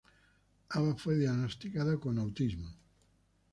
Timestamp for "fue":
0.97-1.15